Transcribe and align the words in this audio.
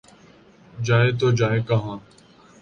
جائیں 0.85 1.11
تو 1.19 1.27
جائیں 1.31 1.61
کہاں؟ 1.67 1.97